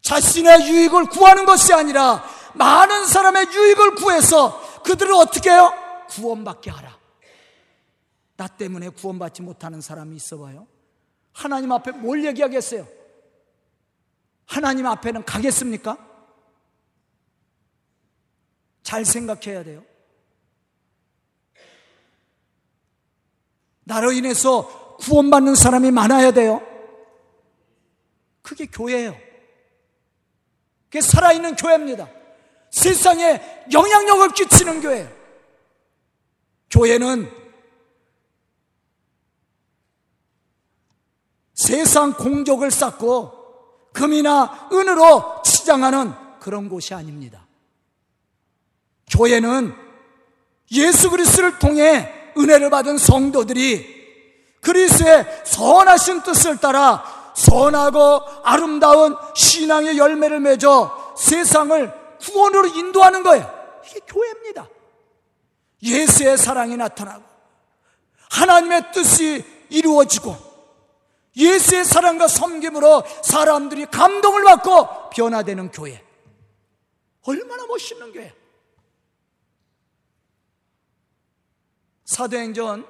자신의 0.03 0.69
유익을 0.69 1.07
구하는 1.07 1.45
것이 1.47 1.73
아니라 1.73 2.25
많은 2.55 3.07
사람의 3.07 3.47
유익을 3.53 3.95
구해서 3.95 4.83
그들을 4.83 5.13
어떻게 5.15 5.51
해요? 5.51 5.73
구원받게 6.11 6.71
하라. 6.71 6.99
나 8.37 8.49
때문에 8.49 8.89
구원받지 8.91 9.43
못하는 9.43 9.81
사람이 9.81 10.17
있어 10.17 10.39
봐요. 10.39 10.67
하나님 11.33 11.73
앞에 11.73 11.93
뭘 11.93 12.25
얘기하겠어요? 12.25 12.87
하나님 14.45 14.87
앞에는 14.87 15.25
가겠습니까? 15.25 15.97
잘 18.83 19.05
생각해야 19.05 19.63
돼요. 19.63 19.85
나로 23.85 24.13
인해서 24.13 24.97
구원받는 24.99 25.55
사람이 25.55 25.91
많아야 25.93 26.33
돼요. 26.33 26.61
그게 28.43 28.67
교회예요. 28.67 29.32
그게 30.93 31.01
살아있는 31.01 31.57
교회입니다. 31.57 32.07
세상에 32.71 33.41
영향력을 33.73 34.29
끼치는 34.35 34.83
교회. 34.83 35.09
교회는 36.71 37.31
세상 41.55 42.13
공적을 42.13 42.71
쌓고 42.71 43.33
금이나 43.95 44.69
은으로 44.71 45.41
치장하는 45.43 46.13
그런 46.41 46.69
곳이 46.69 46.93
아닙니다. 46.93 47.47
교회는 49.11 49.75
예수 50.73 51.09
그리스도를 51.09 51.59
통해 51.59 52.33
은혜를 52.37 52.69
받은 52.69 52.99
성도들이 52.99 54.03
그리스의 54.61 55.43
선하신 55.47 56.23
뜻을 56.23 56.59
따라 56.59 57.03
선하고 57.35 58.23
아름다운 58.45 59.17
신앙의 59.35 59.99
열매를 59.99 60.41
맺어 60.41 61.15
세상을 61.17 62.19
구원으로 62.21 62.69
인도하는 62.69 63.23
거예요. 63.23 63.81
이게 63.87 64.01
교회입니다. 64.07 64.69
예수의 65.83 66.39
사랑이 66.39 66.77
나타나고 66.77 67.23
하나님의 68.31 68.93
뜻이 68.93 69.45
이루어지고 69.69 70.37
예수의 71.37 71.85
사랑과 71.85 72.29
섬김으로 72.29 73.05
사람들이 73.23 73.87
감동을 73.87 74.45
받고 74.45 75.11
변화되는 75.11 75.71
교회. 75.71 76.05
얼마나 77.23 77.67
멋있는 77.67 78.13
교회. 78.13 78.35
사도행전 82.05 82.87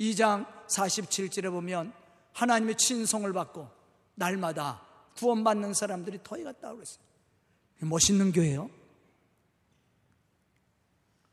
2장 0.00 0.46
47절에 0.68 1.50
보면 1.50 1.92
하나님의 2.34 2.76
친송을 2.76 3.32
받고 3.32 3.68
날마다 4.16 4.82
구원받는 5.16 5.74
사람들이 5.74 6.20
더해 6.22 6.42
갔다고 6.44 6.76
그랬어요. 6.76 6.98
멋있는 7.80 8.32
교회요. 8.32 8.68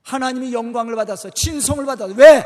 하나님이 0.03 0.53
영광을 0.53 0.95
받아서 0.95 1.29
친송을 1.29 1.85
받아서 1.85 2.13
왜? 2.15 2.43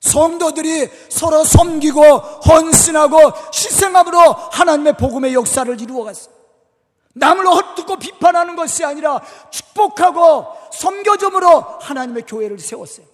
성도들이 0.00 0.90
서로 1.10 1.44
섬기고 1.44 2.02
헌신하고 2.02 3.18
희생함으로 3.54 4.18
하나님의 4.18 4.96
복음의 4.96 5.34
역사를 5.34 5.80
이루어갔어요. 5.80 6.34
남을 7.14 7.46
헛듣고 7.46 7.96
비판하는 7.96 8.56
것이 8.56 8.84
아니라 8.84 9.20
축복하고 9.50 10.46
섬겨줌으로 10.72 11.60
하나님의 11.80 12.24
교회를 12.26 12.58
세웠어요. 12.58 13.13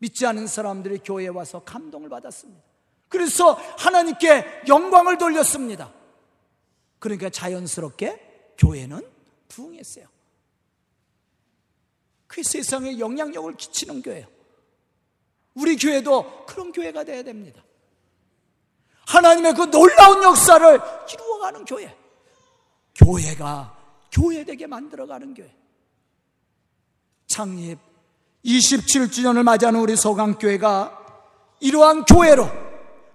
믿지 0.00 0.26
않은 0.26 0.46
사람들이 0.46 0.98
교회에 1.04 1.28
와서 1.28 1.62
감동을 1.62 2.08
받았습니다. 2.08 2.62
그래서 3.08 3.52
하나님께 3.52 4.62
영광을 4.66 5.18
돌렸습니다. 5.18 5.92
그러니까 6.98 7.28
자연스럽게 7.28 8.54
교회는 8.56 9.06
부흥했어요. 9.48 10.06
그 12.26 12.42
세상에 12.42 12.98
영향력을 12.98 13.54
끼치는 13.56 14.02
교회예요. 14.02 14.26
우리 15.54 15.76
교회도 15.76 16.46
그런 16.46 16.72
교회가 16.72 17.04
되어야 17.04 17.22
됩니다. 17.22 17.62
하나님의 19.06 19.54
그 19.54 19.70
놀라운 19.70 20.22
역사를 20.22 20.80
이루어가는 21.12 21.64
교회. 21.64 21.94
교회가 22.94 23.76
교회되게 24.12 24.66
만들어가는 24.66 25.34
교회. 25.34 25.54
창립 27.26 27.78
27주년을 28.44 29.42
맞이하는 29.42 29.80
우리 29.80 29.96
소강교회가 29.96 30.98
이러한 31.60 32.04
교회로 32.04 32.48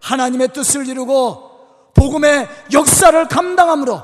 하나님의 0.01 0.53
뜻을 0.53 0.87
이루고 0.87 1.91
복음의 1.95 2.47
역사를 2.73 3.27
감당함으로 3.27 4.01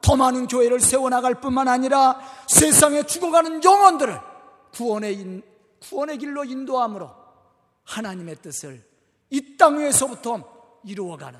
더 0.00 0.16
많은 0.16 0.48
교회를 0.48 0.80
세워나갈 0.80 1.40
뿐만 1.40 1.68
아니라 1.68 2.20
세상에 2.48 3.04
죽어가는 3.04 3.62
영혼들을 3.62 4.18
구원의, 4.72 5.14
인, 5.14 5.42
구원의 5.80 6.18
길로 6.18 6.44
인도함으로 6.44 7.10
하나님의 7.84 8.36
뜻을 8.36 8.82
이 9.30 9.56
땅 9.56 9.78
위에서부터 9.78 10.80
이루어가는 10.84 11.38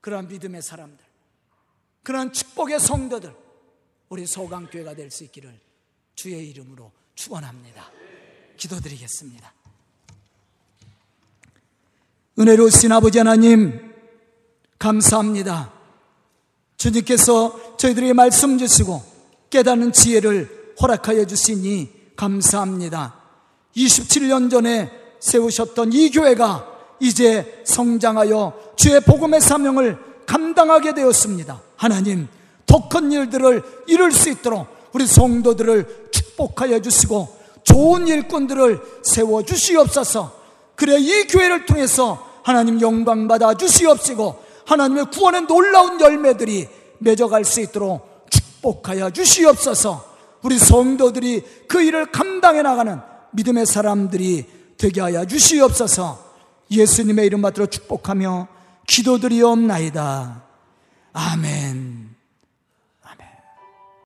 그런 0.00 0.28
믿음의 0.28 0.62
사람들, 0.62 1.04
그런 2.02 2.32
축복의 2.32 2.78
성도들, 2.78 3.34
우리 4.08 4.26
소강교회가 4.26 4.94
될 4.94 5.10
수 5.10 5.24
있기를 5.24 5.58
주의 6.14 6.48
이름으로 6.50 6.92
축원합니다. 7.14 7.90
기도드리겠습니다. 8.56 9.52
은혜로우신 12.38 12.92
아버지 12.92 13.18
하나님 13.18 13.92
감사합니다. 14.78 15.72
주님께서 16.76 17.76
저희들에게 17.78 18.12
말씀 18.12 18.58
주시고 18.58 19.02
깨닫는 19.50 19.92
지혜를 19.92 20.74
허락하여 20.80 21.26
주시니 21.26 22.14
감사합니다. 22.16 23.14
27년 23.74 24.50
전에 24.50 24.90
세우셨던 25.20 25.92
이 25.92 26.10
교회가 26.10 26.66
이제 27.00 27.62
성장하여 27.66 28.74
주의 28.76 29.00
복음의 29.00 29.40
사명을 29.40 29.98
감당하게 30.26 30.94
되었습니다. 30.94 31.62
하나님, 31.76 32.28
더 32.66 32.88
큰 32.88 33.12
일들을 33.12 33.84
이룰 33.86 34.12
수 34.12 34.28
있도록 34.28 34.66
우리 34.92 35.06
성도들을 35.06 36.08
축복하여 36.10 36.80
주시고 36.80 37.35
좋은 37.66 38.08
일꾼들을 38.08 38.80
세워 39.02 39.42
주시옵소서. 39.42 40.32
그래 40.74 40.96
이 40.98 41.26
교회를 41.26 41.66
통해서 41.66 42.24
하나님 42.42 42.80
영광 42.80 43.28
받아 43.28 43.54
주시옵시고 43.54 44.44
하나님의 44.66 45.10
구원의 45.10 45.42
놀라운 45.42 46.00
열매들이 46.00 46.68
맺어갈 46.98 47.44
수 47.44 47.60
있도록 47.60 48.26
축복하여 48.30 49.10
주시옵소서. 49.10 50.16
우리 50.42 50.58
성도들이 50.58 51.42
그 51.68 51.82
일을 51.82 52.12
감당해 52.12 52.62
나가는 52.62 53.00
믿음의 53.32 53.66
사람들이 53.66 54.46
되게 54.78 55.00
하여 55.00 55.24
주시옵소서. 55.24 56.24
예수님의 56.70 57.26
이름 57.26 57.42
받들어 57.42 57.66
축복하며 57.66 58.48
기도드리옵나이다. 58.86 60.42
아멘. 61.12 62.05